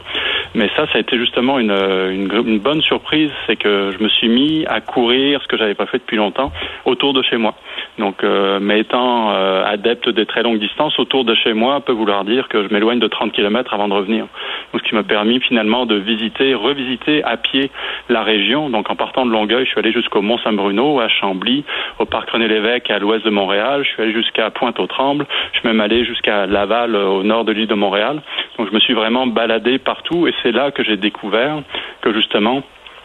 Mais 0.55 0.69
ça, 0.75 0.87
ça 0.87 0.97
a 0.97 0.99
été 0.99 1.17
justement 1.17 1.57
une, 1.57 1.71
une, 1.71 2.29
une 2.45 2.59
bonne 2.59 2.81
surprise, 2.81 3.31
c'est 3.47 3.55
que 3.55 3.91
je 3.97 4.03
me 4.03 4.09
suis 4.09 4.27
mis 4.27 4.65
à 4.67 4.81
courir, 4.81 5.41
ce 5.41 5.47
que 5.47 5.57
j'avais 5.57 5.73
pas 5.73 5.85
fait 5.85 5.99
depuis 5.99 6.17
longtemps, 6.17 6.51
autour 6.83 7.13
de 7.13 7.21
chez 7.21 7.37
moi. 7.37 7.55
Donc, 7.97 8.23
euh, 8.23 8.59
mais 8.61 8.81
étant 8.81 9.31
euh, 9.31 9.63
adepte 9.65 10.09
des 10.09 10.25
très 10.25 10.43
longues 10.43 10.59
distances, 10.59 10.99
autour 10.99 11.23
de 11.23 11.33
chez 11.33 11.53
moi 11.53 11.79
peut 11.79 11.93
vouloir 11.93 12.25
dire 12.25 12.49
que 12.49 12.63
je 12.63 12.73
m'éloigne 12.73 12.99
de 12.99 13.07
30 13.07 13.31
km 13.31 13.73
avant 13.73 13.87
de 13.87 13.93
revenir. 13.93 14.27
Donc, 14.73 14.81
ce 14.83 14.89
qui 14.89 14.95
m'a 14.95 15.03
permis 15.03 15.39
finalement 15.39 15.85
de 15.85 15.95
visiter, 15.95 16.53
revisiter 16.55 17.23
à 17.23 17.37
pied 17.37 17.71
la 18.09 18.23
région. 18.23 18.69
Donc, 18.69 18.89
en 18.89 18.95
partant 18.95 19.25
de 19.25 19.31
Longueuil, 19.31 19.65
je 19.65 19.69
suis 19.69 19.79
allé 19.79 19.93
jusqu'au 19.93 20.21
Mont-Saint-Bruno, 20.21 20.99
à 20.99 21.07
Chambly, 21.07 21.63
au 21.99 22.05
parc 22.05 22.29
René-Lévesque 22.29 22.89
à 22.89 22.99
l'ouest 22.99 23.25
de 23.25 23.29
Montréal. 23.29 23.83
Je 23.83 23.89
suis 23.89 24.01
allé 24.01 24.13
jusqu'à 24.13 24.49
Pointe-aux-Trembles. 24.49 25.25
Je 25.53 25.59
suis 25.59 25.67
même 25.67 25.81
allé 25.81 26.05
jusqu'à 26.05 26.45
Laval, 26.45 26.95
au 26.95 27.23
nord 27.23 27.45
de 27.45 27.51
l'île 27.51 27.67
de 27.67 27.75
Montréal. 27.75 28.21
Donc, 28.57 28.69
je 28.69 28.73
me 28.73 28.79
suis 28.79 28.93
vraiment 28.93 29.27
baladé 29.27 29.77
partout 29.77 30.27
et 30.27 30.33
c'est 30.43 30.51
là 30.51 30.71
que 30.71 30.83
j'ai 30.83 30.97
découvert 30.97 31.61
que 32.01 32.13
justement, 32.13 32.63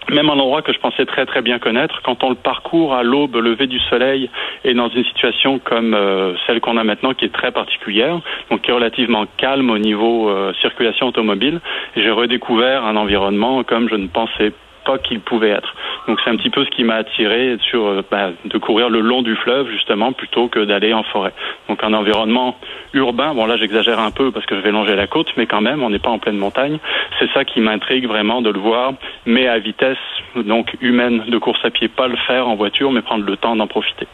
même 0.09 0.29
un 0.31 0.39
endroit 0.39 0.63
que 0.63 0.73
je 0.73 0.79
pensais 0.79 1.07
très 1.07 1.27
très 1.27 1.43
bien 1.43 1.59
connaître, 1.59 2.01
quand 2.03 2.25
on 2.25 2.31
le 2.31 2.37
parcourt 2.37 2.95
à 2.95 3.03
l'aube, 3.03 3.37
lever 3.37 3.67
du 3.67 3.79
soleil, 3.79 4.31
et 4.65 4.75
dans 4.75 4.89
une 4.89 5.05
situation 5.05 5.59
comme 5.59 5.95
euh, 5.95 6.35
celle 6.47 6.61
qu'on 6.61 6.77
a 6.77 6.85
maintenant, 6.85 7.15
qui 7.15 7.25
est 7.25 7.33
très 7.33 7.53
particulière, 7.53 8.21
donc 8.51 8.63
qui 8.63 8.71
est 8.71 8.75
relativement 8.75 9.27
calme 9.37 9.71
au 9.71 9.79
niveau 9.79 10.29
euh, 10.29 10.53
circulation 10.61 11.09
automobile, 11.09 11.61
j'ai 11.97 12.11
redécouvert 12.11 12.85
un 12.85 12.97
environnement 12.97 13.63
comme 13.63 13.89
je 13.89 13.97
ne 13.97 14.09
pensais 14.09 14.53
pas 14.85 14.99
qu'il 14.99 15.21
pouvait 15.21 15.51
être. 15.51 15.75
Donc 16.09 16.19
c'est 16.25 16.31
un 16.31 16.37
petit 16.37 16.51
peu 16.51 16.65
ce 16.65 16.71
qui 16.71 16.85
m'a 16.85 16.97
attiré 16.97 17.57
euh, 17.75 18.03
bah, 18.11 18.31
de 18.45 18.59
courir 18.59 18.89
le 18.89 19.01
long 19.01 19.23
du 19.23 19.37
fleuve 19.37 19.69
justement 19.71 20.13
plutôt 20.13 20.49
que 20.49 20.61
d'aller 20.61 20.93
en 20.93 21.03
forêt. 21.05 21.33
Donc 21.69 21.83
un 21.85 21.93
environnement 21.93 22.57
urbain, 22.95 23.35
bon 23.35 23.47
là 23.47 23.57
j'exagère 23.57 23.99
un 23.99 24.11
peu 24.11 24.31
parce 24.31 24.47
que 24.47 24.57
je 24.57 24.61
vais 24.61 24.73
longer 24.73 24.97
la 24.97 25.07
côte, 25.07 25.29
mais 25.37 25.47
quand 25.47 25.61
même 25.61 25.83
on 25.83 25.91
n'est 25.91 25.99
pas 25.99 26.11
en 26.11 26.19
pleine 26.19 26.39
montagne. 26.39 26.79
C'est 27.19 27.31
ça 27.33 27.45
qui 27.45 27.61
m'intrigue 27.61 28.07
vraiment 28.07 28.43
de 28.43 28.51
le 28.51 28.59
voir, 28.59 28.95
mais 29.27 29.47
à 29.47 29.59
vitesse 29.59 29.99
donc 30.37 30.77
humaine 30.81 31.25
de 31.29 31.39
course 31.39 31.65
à 31.65 31.71
pied, 31.71 31.89
pas 31.89 32.09
le 32.09 32.17
faire 32.17 32.49
en 32.49 32.57
voiture, 32.57 32.93
mais 32.93 33.03
prendre 33.03 33.25
le 33.25 33.37
temps 33.37 33.57
d'en 33.57 33.67
profiter. 33.67 34.07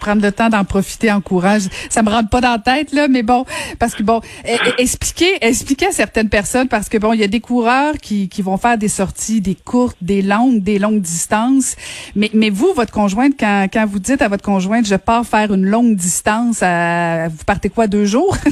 Prendre 0.00 0.22
le 0.22 0.32
temps 0.32 0.48
d'en 0.48 0.64
profiter 0.64 1.10
en 1.10 1.20
courage. 1.20 1.62
Ça 1.90 2.02
me 2.02 2.10
rentre 2.10 2.28
pas 2.30 2.40
dans 2.40 2.52
la 2.52 2.58
tête, 2.58 2.92
là, 2.92 3.08
mais 3.08 3.22
bon, 3.22 3.44
parce 3.78 3.94
que 3.94 4.02
bon, 4.02 4.20
e, 4.44 4.54
e, 4.54 4.72
expliquer, 4.78 5.38
expliquer 5.40 5.86
à 5.86 5.92
certaines 5.92 6.28
personnes, 6.28 6.68
parce 6.68 6.88
que 6.88 6.98
bon, 6.98 7.12
il 7.12 7.20
y 7.20 7.24
a 7.24 7.28
des 7.28 7.40
coureurs 7.40 7.94
qui, 8.02 8.28
qui 8.28 8.42
vont 8.42 8.56
faire 8.56 8.78
des 8.78 8.88
sorties, 8.88 9.40
des 9.40 9.54
courtes, 9.54 9.96
des 10.00 10.22
longues, 10.22 10.62
des 10.62 10.78
longues 10.78 11.00
distances. 11.00 11.76
Mais, 12.14 12.30
mais 12.32 12.50
vous, 12.50 12.72
votre 12.74 12.92
conjointe, 12.92 13.34
quand, 13.38 13.66
quand 13.72 13.86
vous 13.86 13.98
dites 13.98 14.22
à 14.22 14.28
votre 14.28 14.44
conjointe, 14.44 14.86
je 14.86 14.96
pars 14.96 15.24
faire 15.24 15.52
une 15.52 15.66
longue 15.66 15.96
distance, 15.96 16.62
vous 16.62 17.44
partez 17.46 17.68
quoi, 17.68 17.86
deux 17.86 18.04
jours? 18.04 18.36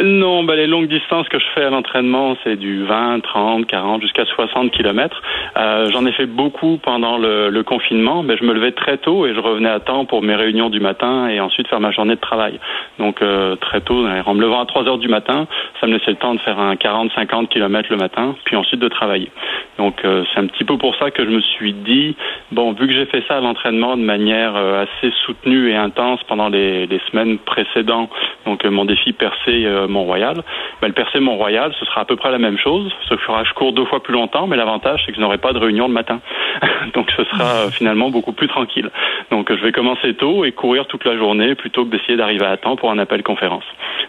Non, 0.00 0.44
bah, 0.44 0.56
les 0.56 0.66
longues 0.66 0.88
distances 0.88 1.28
que 1.28 1.38
je 1.38 1.44
fais 1.54 1.64
à 1.64 1.70
l'entraînement, 1.70 2.36
c'est 2.44 2.56
du 2.56 2.84
20, 2.84 3.20
30, 3.20 3.66
40, 3.66 4.02
jusqu'à 4.02 4.26
60 4.26 4.70
kilomètres. 4.70 5.22
Euh, 5.56 5.88
J'en 5.90 6.04
ai 6.04 6.12
fait 6.12 6.26
beaucoup 6.26 6.78
pendant 6.82 7.16
le, 7.16 7.48
le, 7.48 7.62
confinement, 7.62 8.22
mais 8.22 8.36
je 8.36 8.44
me 8.44 8.52
levais 8.52 8.72
très 8.72 8.98
tôt 8.98 9.26
et 9.26 9.34
je 9.34 9.40
revenais 9.40 9.55
à 9.64 9.80
temps 9.80 10.04
pour 10.04 10.22
mes 10.22 10.34
réunions 10.34 10.70
du 10.70 10.80
matin 10.80 11.28
et 11.28 11.40
ensuite 11.40 11.68
faire 11.68 11.80
ma 11.80 11.90
journée 11.90 12.14
de 12.14 12.20
travail. 12.20 12.60
Donc 12.98 13.22
euh, 13.22 13.56
très 13.56 13.80
tôt, 13.80 14.06
en 14.06 14.34
me 14.34 14.40
levant 14.40 14.60
à 14.60 14.66
3 14.66 14.88
heures 14.88 14.98
du 14.98 15.08
matin, 15.08 15.46
ça 15.80 15.86
me 15.86 15.92
laissait 15.92 16.10
le 16.10 16.16
temps 16.16 16.34
de 16.34 16.40
faire 16.40 16.58
un 16.58 16.74
40-50 16.74 17.48
kilomètres 17.48 17.88
le 17.90 17.96
matin, 17.96 18.34
puis 18.44 18.56
ensuite 18.56 18.80
de 18.80 18.88
travailler. 18.88 19.30
Donc 19.78 20.04
euh, 20.04 20.24
c'est 20.32 20.40
un 20.40 20.46
petit 20.46 20.64
peu 20.64 20.76
pour 20.76 20.96
ça 20.96 21.10
que 21.10 21.24
je 21.24 21.30
me 21.30 21.40
suis 21.40 21.72
dit, 21.72 22.16
bon, 22.52 22.72
vu 22.72 22.86
que 22.86 22.92
j'ai 22.92 23.06
fait 23.06 23.24
ça 23.28 23.38
à 23.38 23.40
l'entraînement 23.40 23.96
de 23.96 24.02
manière 24.02 24.56
euh, 24.56 24.84
assez 24.84 25.12
soutenue 25.24 25.70
et 25.70 25.76
intense 25.76 26.20
pendant 26.24 26.48
les, 26.48 26.88
semaines 27.10 27.38
précédentes, 27.38 28.10
donc 28.46 28.64
mon 28.64 28.84
défi 28.84 29.12
percé 29.12 29.66
Mont-Royal. 29.88 30.42
Ben, 30.80 30.88
le 30.88 30.94
percé 30.94 31.20
Mont-Royal, 31.20 31.72
ce 31.78 31.84
sera 31.84 32.00
à 32.00 32.04
peu 32.04 32.16
près 32.16 32.30
la 32.30 32.38
même 32.38 32.58
chose, 32.58 32.90
sauf 33.08 33.20
que 33.24 33.32
je 33.44 33.52
cours 33.54 33.72
deux 33.72 33.84
fois 33.84 34.02
plus 34.02 34.14
longtemps, 34.14 34.46
mais 34.46 34.56
l'avantage, 34.56 35.02
c'est 35.04 35.12
que 35.12 35.16
je 35.16 35.20
n'aurai 35.20 35.38
pas 35.38 35.52
de 35.52 35.58
réunion 35.58 35.86
le 35.86 35.92
matin. 35.92 36.20
Donc 36.94 37.10
ce 37.16 37.24
sera 37.24 37.70
finalement 37.70 38.10
beaucoup 38.10 38.32
plus 38.32 38.48
tranquille. 38.48 38.90
Je 39.48 39.62
vais 39.64 39.72
commencer 39.72 40.14
tôt 40.14 40.44
et 40.44 40.52
courir 40.52 40.86
toute 40.86 41.04
la 41.04 41.16
journée 41.16 41.54
plutôt 41.54 41.84
que 41.84 41.90
d'essayer 41.90 42.16
d'arriver 42.16 42.46
à 42.46 42.56
temps 42.56 42.76
pour 42.76 42.90
un 42.90 42.98
appel 42.98 43.22
conférence. 43.22 43.64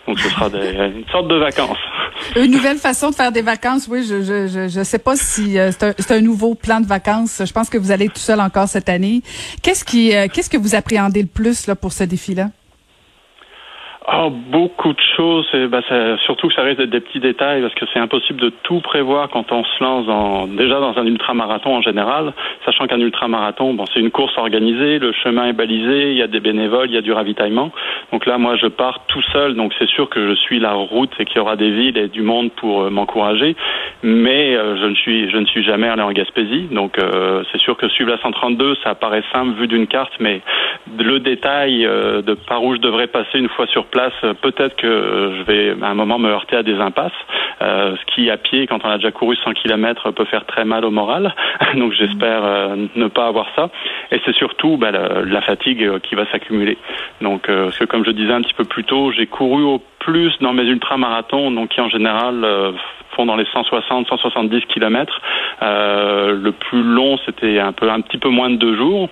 Donc 0.07 0.19
ce 0.19 0.29
sera 0.29 0.47
une 0.47 1.07
sorte 1.11 1.27
de 1.27 1.35
vacances. 1.35 1.77
Une 2.35 2.51
nouvelle 2.51 2.77
façon 2.77 3.11
de 3.11 3.15
faire 3.15 3.31
des 3.31 3.41
vacances, 3.41 3.87
oui. 3.89 4.03
Je 4.03 4.21
je 4.21 4.67
je, 4.67 4.83
sais 4.83 4.99
pas 4.99 5.15
si 5.15 5.59
euh, 5.59 5.71
c'est 5.71 6.11
un, 6.11 6.21
nouveau 6.21 6.55
plan 6.55 6.79
de 6.79 6.87
vacances. 6.87 7.43
Je 7.45 7.53
pense 7.53 7.69
que 7.69 7.77
vous 7.77 7.91
allez 7.91 8.07
tout 8.07 8.15
seul 8.17 8.39
encore 8.39 8.67
cette 8.67 8.89
année. 8.89 9.21
Qu'est-ce 9.61 9.85
qui 9.85 10.15
euh, 10.15 10.27
qu'est-ce 10.33 10.49
que 10.49 10.57
vous 10.57 10.75
appréhendez 10.75 11.21
le 11.21 11.27
plus 11.27 11.67
là 11.67 11.75
pour 11.75 11.91
ce 11.91 12.03
défi-là? 12.03 12.47
Oh, 14.09 14.29
beaucoup 14.29 14.93
de 14.93 15.01
choses. 15.17 15.45
Ça, 15.51 16.17
surtout 16.19 16.47
que 16.47 16.53
ça 16.53 16.61
reste 16.61 16.79
des 16.81 17.01
petits 17.01 17.19
détails 17.19 17.61
parce 17.61 17.73
que 17.73 17.83
c'est 17.91 17.99
impossible 17.99 18.39
de 18.39 18.53
tout 18.63 18.79
prévoir 18.79 19.27
quand 19.29 19.51
on 19.51 19.65
se 19.65 19.83
lance 19.83 20.05
dans, 20.05 20.47
déjà 20.47 20.79
dans 20.79 20.97
un 20.97 21.05
ultramarathon 21.05 21.75
en 21.75 21.81
général, 21.81 22.31
sachant 22.63 22.87
qu'un 22.87 23.01
ultramarathon, 23.01 23.73
bon, 23.73 23.83
c'est 23.93 23.99
une 23.99 24.11
course 24.11 24.37
organisée, 24.37 24.99
le 24.99 25.11
chemin 25.11 25.47
est 25.47 25.53
balisé, 25.53 26.11
il 26.11 26.17
y 26.17 26.21
a 26.21 26.27
des 26.27 26.39
bénévoles, 26.39 26.89
il 26.89 26.93
y 26.93 26.97
a 26.97 27.01
du 27.01 27.11
ravitaillement. 27.11 27.73
Donc 28.13 28.25
là, 28.25 28.37
moi, 28.37 28.55
je 28.55 28.67
pars 28.67 29.01
tout 29.07 29.21
seul, 29.33 29.55
donc 29.55 29.73
c'est 29.77 29.89
sûr 29.89 30.07
que 30.09 30.25
je 30.29 30.35
suis 30.35 30.59
la 30.59 30.71
route 30.71 31.11
et 31.19 31.25
qu'il 31.25 31.37
y 31.37 31.39
aura 31.39 31.57
des 31.57 31.71
villes 31.71 31.97
et 31.97 32.07
du 32.07 32.21
monde 32.21 32.51
pour 32.53 32.83
euh, 32.83 32.89
m'encourager. 32.89 33.57
Mais 34.03 34.55
euh, 34.55 34.77
je 34.77 34.85
ne 34.85 34.95
suis, 34.95 35.29
je 35.29 35.37
ne 35.37 35.45
suis 35.47 35.63
jamais 35.63 35.89
allé 35.89 36.03
en 36.03 36.13
Gaspésie, 36.13 36.69
donc 36.71 36.97
euh, 36.97 37.43
c'est 37.51 37.59
sûr 37.59 37.75
que 37.75 37.89
suivre 37.89 38.11
la 38.11 38.17
132, 38.19 38.77
ça 38.85 38.95
paraît 38.95 39.23
simple 39.33 39.59
vu 39.59 39.67
d'une 39.67 39.87
carte, 39.87 40.13
mais 40.21 40.39
le 40.97 41.19
détail 41.19 41.81
de 41.81 42.33
par 42.47 42.63
où 42.63 42.73
je 42.73 42.79
devrais 42.79 43.07
passer 43.07 43.37
une 43.39 43.49
fois 43.49 43.67
sur 43.67 43.85
place 43.85 43.96
peut-être 44.41 44.75
que 44.75 45.33
je 45.37 45.43
vais 45.43 45.75
à 45.81 45.87
un 45.87 45.95
moment 45.95 46.19
me 46.19 46.29
heurter 46.29 46.57
à 46.57 46.63
des 46.63 46.75
impasses. 46.75 47.11
Euh, 47.61 47.95
ski 48.03 48.29
à 48.29 48.37
pied, 48.37 48.67
quand 48.67 48.83
on 48.83 48.89
a 48.89 48.97
déjà 48.97 49.11
couru 49.11 49.35
100 49.35 49.53
km, 49.53 50.11
peut 50.11 50.25
faire 50.25 50.45
très 50.45 50.65
mal 50.65 50.85
au 50.85 50.91
moral. 50.91 51.33
Donc 51.75 51.93
j'espère 51.93 52.43
euh, 52.43 52.75
ne 52.95 53.07
pas 53.07 53.27
avoir 53.27 53.47
ça. 53.55 53.69
Et 54.11 54.21
c'est 54.25 54.35
surtout 54.35 54.77
bah, 54.77 54.91
la, 54.91 55.41
fatigue 55.41 55.83
euh, 55.83 55.99
qui 55.99 56.15
va 56.15 56.25
s'accumuler. 56.31 56.77
Donc, 57.21 57.49
euh, 57.49 57.65
parce 57.65 57.77
que 57.77 57.85
comme 57.85 58.05
je 58.05 58.11
disais 58.11 58.33
un 58.33 58.41
petit 58.41 58.53
peu 58.53 58.65
plus 58.65 58.83
tôt, 58.83 59.11
j'ai 59.11 59.27
couru 59.27 59.63
au 59.63 59.81
plus 59.99 60.31
dans 60.39 60.53
mes 60.53 60.63
ultramarathons, 60.63 61.51
donc 61.51 61.69
qui 61.69 61.81
en 61.81 61.89
général 61.89 62.45
font 63.17 63.25
dans 63.25 63.35
les 63.35 63.47
160, 63.51 64.07
170 64.07 64.61
km. 64.67 65.19
le 65.61 66.51
plus 66.51 66.83
long, 66.83 67.17
c'était 67.25 67.59
un 67.59 67.73
peu 67.73 67.89
un 67.89 68.01
petit 68.01 68.17
peu 68.17 68.29
moins 68.29 68.49
de 68.49 68.55
deux 68.55 68.77
jours. 68.77 69.09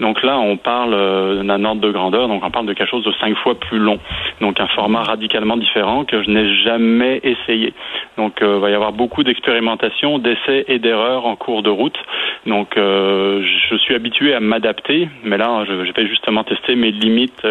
Donc 0.00 0.22
là, 0.22 0.38
on 0.38 0.56
parle 0.56 0.94
euh, 0.94 1.42
d'un 1.42 1.62
ordre 1.64 1.82
de 1.82 1.90
grandeur, 1.90 2.26
donc 2.26 2.42
on 2.42 2.50
parle 2.50 2.66
de 2.66 2.72
quelque 2.72 2.88
chose 2.88 3.04
de 3.04 3.12
cinq 3.20 3.36
fois 3.36 3.54
plus 3.54 3.78
long. 3.78 3.98
Donc 4.40 4.58
un 4.58 4.66
format 4.68 5.02
radicalement 5.02 5.58
différent 5.58 6.04
que 6.04 6.22
je 6.22 6.30
n'ai 6.30 6.54
jamais 6.62 7.20
essayé. 7.22 7.74
Donc 8.16 8.40
euh, 8.40 8.54
il 8.56 8.60
va 8.60 8.70
y 8.70 8.74
avoir 8.74 8.92
beaucoup 8.92 9.22
d'expérimentation, 9.22 10.18
d'essais 10.18 10.64
et 10.68 10.78
d'erreurs 10.78 11.26
en 11.26 11.36
cours 11.36 11.62
de 11.62 11.70
route. 11.70 11.98
Donc 12.46 12.76
euh, 12.76 13.44
je 13.70 13.76
suis 13.76 13.94
habitué 13.94 14.34
à 14.34 14.40
m'adapter, 14.40 15.08
mais 15.22 15.36
là, 15.36 15.64
je, 15.68 15.74
vais 15.74 16.06
justement 16.06 16.44
tester 16.44 16.76
mes 16.76 16.92
limites 16.92 17.46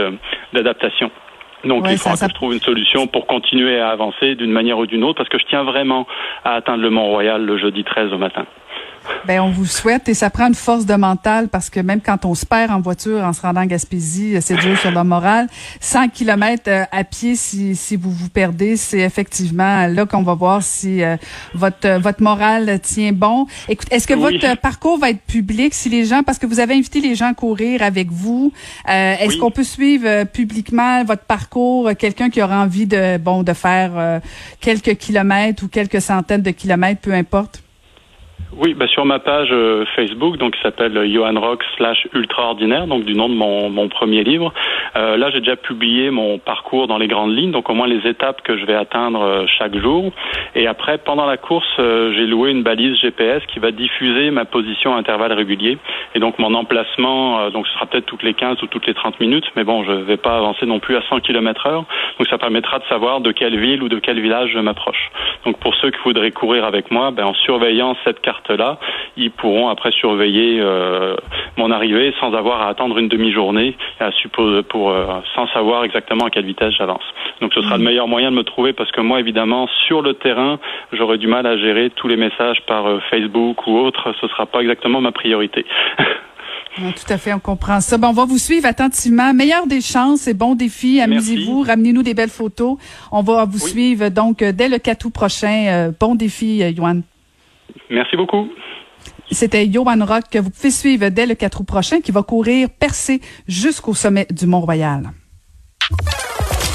d'adaptation. 0.53 1.11
Donc 1.65 1.85
il 1.89 1.97
faut 1.97 2.09
que 2.11 2.17
je 2.17 2.33
trouve 2.33 2.53
une 2.53 2.61
solution 2.61 3.07
pour 3.07 3.27
continuer 3.27 3.79
à 3.79 3.89
avancer 3.89 4.35
d'une 4.35 4.51
manière 4.51 4.77
ou 4.77 4.85
d'une 4.85 5.03
autre, 5.03 5.17
parce 5.17 5.29
que 5.29 5.37
je 5.37 5.45
tiens 5.45 5.63
vraiment 5.63 6.07
à 6.45 6.55
atteindre 6.55 6.81
le 6.81 6.89
Mont 6.89 7.07
Royal 7.07 7.43
le 7.43 7.57
jeudi 7.57 7.83
13 7.83 8.13
au 8.13 8.17
matin. 8.17 8.45
Ben, 9.29 9.41
on 9.41 9.51
vous 9.51 9.65
souhaite 9.65 10.09
et 10.09 10.15
ça 10.15 10.29
prend 10.29 10.47
une 10.47 10.55
force 10.55 10.87
de 10.87 10.95
mental 10.95 11.49
parce 11.49 11.69
que 11.69 11.79
même 11.79 12.01
quand 12.01 12.25
on 12.25 12.33
se 12.33 12.47
perd 12.47 12.71
en 12.71 12.81
voiture 12.81 13.23
en 13.23 13.31
se 13.33 13.41
rendant 13.41 13.61
en 13.61 13.65
Gaspésie, 13.65 14.35
c'est 14.41 14.55
dur 14.55 14.75
sur 14.79 14.89
le 14.89 15.03
moral. 15.03 15.47
100 15.81 16.09
kilomètres 16.09 16.69
euh, 16.69 16.85
à 16.91 17.03
pied, 17.03 17.35
si, 17.35 17.75
si 17.75 17.95
vous 17.95 18.11
vous 18.11 18.29
perdez, 18.29 18.75
c'est 18.75 19.01
effectivement 19.01 19.85
là 19.85 20.07
qu'on 20.07 20.23
va 20.23 20.33
voir 20.33 20.63
si 20.63 21.03
euh, 21.03 21.15
votre 21.53 21.85
euh, 21.85 21.99
votre 21.99 22.23
morale 22.23 22.79
tient 22.79 23.11
bon. 23.11 23.45
Écoute, 23.67 23.87
est-ce 23.91 24.07
que 24.07 24.13
votre 24.13 24.57
parcours 24.61 24.97
va 24.97 25.11
être 25.11 25.21
public 25.21 25.73
si 25.73 25.89
les 25.89 26.05
gens, 26.05 26.23
parce 26.23 26.39
que 26.39 26.47
vous 26.47 26.59
avez 26.59 26.73
invité 26.73 26.99
les 27.01 27.13
gens 27.13 27.27
à 27.27 27.33
courir 27.33 27.83
avec 27.83 28.11
vous, 28.11 28.51
est-ce 28.87 29.37
qu'on 29.37 29.51
peut 29.51 29.63
suivre 29.63 30.23
publiquement 30.23 31.03
votre 31.03 31.23
parcours, 31.23 31.91
quelqu'un 31.97 32.31
qui 32.31 32.41
aura 32.41 32.61
envie 32.61 32.87
de 32.87 33.17
bon 33.17 33.43
de 33.43 33.53
faire 33.53 34.21
quelques 34.59 34.95
kilomètres 34.95 35.63
ou 35.63 35.67
quelques 35.67 36.01
centaines 36.01 36.41
de 36.41 36.51
kilomètres, 36.51 37.01
peu 37.01 37.13
importe? 37.13 37.61
Oui, 38.57 38.73
bah 38.73 38.87
sur 38.87 39.05
ma 39.05 39.19
page 39.19 39.49
euh, 39.51 39.85
Facebook, 39.95 40.37
donc 40.37 40.55
qui 40.55 40.61
s'appelle 40.61 40.99
Johan 41.13 41.39
Rock 41.39 41.63
slash 41.77 42.07
Ultraordinaire, 42.15 42.87
donc 42.87 43.05
du 43.05 43.13
nom 43.13 43.29
de 43.29 43.35
mon, 43.35 43.69
mon 43.69 43.89
premier 43.89 44.23
livre. 44.23 44.51
Euh, 44.95 45.17
là, 45.17 45.29
j'ai 45.29 45.39
déjà 45.39 45.55
publié 45.55 46.09
mon 46.09 46.39
parcours 46.39 46.87
dans 46.87 46.97
les 46.97 47.07
grandes 47.07 47.35
lignes, 47.35 47.51
donc 47.51 47.69
au 47.69 47.75
moins 47.75 47.87
les 47.87 48.09
étapes 48.09 48.41
que 48.41 48.57
je 48.57 48.65
vais 48.65 48.73
atteindre 48.73 49.21
euh, 49.21 49.45
chaque 49.59 49.77
jour. 49.77 50.11
Et 50.55 50.65
après, 50.65 50.97
pendant 50.97 51.27
la 51.27 51.37
course, 51.37 51.67
euh, 51.77 52.11
j'ai 52.15 52.25
loué 52.25 52.49
une 52.49 52.63
balise 52.63 52.97
GPS 52.99 53.43
qui 53.53 53.59
va 53.59 53.69
diffuser 53.69 54.31
ma 54.31 54.45
position 54.45 54.95
à 54.95 54.97
intervalles 54.97 55.33
réguliers. 55.33 55.77
Et 56.15 56.19
donc 56.19 56.39
mon 56.39 56.55
emplacement, 56.55 57.51
donc 57.51 57.67
ce 57.67 57.73
sera 57.73 57.85
peut-être 57.85 58.07
toutes 58.07 58.23
les 58.23 58.33
15 58.33 58.63
ou 58.63 58.65
toutes 58.65 58.87
les 58.87 58.95
30 58.95 59.19
minutes, 59.19 59.45
mais 59.55 59.63
bon, 59.63 59.83
je 59.83 59.91
vais 59.91 60.17
pas 60.17 60.37
avancer 60.37 60.65
non 60.65 60.79
plus 60.79 60.95
à 60.95 61.03
100 61.07 61.19
km 61.19 61.67
heure. 61.67 61.85
Donc 62.17 62.27
ça 62.27 62.39
permettra 62.39 62.79
de 62.79 62.85
savoir 62.85 63.21
de 63.21 63.31
quelle 63.31 63.59
ville 63.59 63.83
ou 63.83 63.89
de 63.89 63.99
quel 63.99 64.19
village 64.19 64.49
je 64.53 64.59
m'approche. 64.59 65.11
Donc 65.45 65.59
pour 65.59 65.75
ceux 65.75 65.91
qui 65.91 65.99
voudraient 66.03 66.31
courir 66.31 66.65
avec 66.65 66.89
moi, 66.89 67.11
ben, 67.11 67.25
en 67.25 67.33
surveillant 67.35 67.95
cette 68.03 68.21
carte 68.21 68.38
là 68.49 68.79
ils 69.19 69.31
pourront 69.31 69.69
après 69.69 69.91
surveiller 69.91 70.59
euh, 70.61 71.15
mon 71.57 71.71
arrivée 71.71 72.13
sans 72.19 72.33
avoir 72.33 72.61
à 72.61 72.69
attendre 72.69 72.97
une 72.97 73.09
demi-journée 73.09 73.75
à 73.99 74.09
pour 74.69 74.89
euh, 74.89 75.05
sans 75.35 75.47
savoir 75.47 75.83
exactement 75.83 76.25
à 76.25 76.29
quelle 76.29 76.45
vitesse 76.45 76.73
j'avance. 76.77 77.03
Donc 77.41 77.53
ce 77.53 77.61
sera 77.61 77.77
le 77.77 77.83
mm. 77.83 77.85
meilleur 77.85 78.07
moyen 78.07 78.31
de 78.31 78.35
me 78.35 78.43
trouver 78.43 78.73
parce 78.73 78.91
que 78.91 79.01
moi 79.01 79.19
évidemment 79.19 79.67
sur 79.87 80.01
le 80.01 80.13
terrain 80.13 80.59
j'aurai 80.93 81.17
du 81.17 81.27
mal 81.27 81.45
à 81.45 81.57
gérer 81.57 81.89
tous 81.91 82.07
les 82.07 82.15
messages 82.15 82.61
par 82.67 82.87
euh, 82.87 82.99
Facebook 83.09 83.67
ou 83.67 83.77
autre. 83.77 84.13
Ce 84.21 84.27
sera 84.27 84.45
pas 84.45 84.61
exactement 84.61 85.01
ma 85.01 85.11
priorité. 85.11 85.65
tout 86.75 87.13
à 87.13 87.17
fait, 87.17 87.33
on 87.33 87.39
comprend 87.39 87.81
ça. 87.81 87.97
Bon, 87.97 88.09
on 88.09 88.13
va 88.13 88.25
vous 88.25 88.37
suivre 88.37 88.67
attentivement. 88.67 89.33
Meilleure 89.33 89.67
des 89.67 89.81
chances 89.81 90.27
et 90.27 90.33
bon 90.33 90.55
défi. 90.55 91.01
Amusez-vous, 91.01 91.61
ramenez-nous 91.61 92.03
des 92.03 92.13
belles 92.13 92.29
photos. 92.29 92.77
On 93.11 93.21
va 93.21 93.45
vous 93.45 93.59
suivre 93.59 94.09
donc 94.09 94.43
dès 94.43 94.69
le 94.69 94.77
4 94.77 95.05
août 95.05 95.13
prochain. 95.13 95.91
bon 95.99 96.15
défi, 96.15 96.59
Yoann. 96.59 97.03
Merci 97.89 98.15
beaucoup. 98.15 98.49
C'était 99.31 99.71
Johan 99.71 100.05
Rock 100.05 100.23
que 100.31 100.39
vous 100.39 100.49
pouvez 100.49 100.71
suivre 100.71 101.09
dès 101.09 101.25
le 101.25 101.35
4 101.35 101.61
août 101.61 101.65
prochain 101.65 102.01
qui 102.01 102.11
va 102.11 102.23
courir 102.23 102.69
percé 102.69 103.21
jusqu'au 103.47 103.93
sommet 103.93 104.27
du 104.29 104.47
Mont-Royal. 104.47 105.11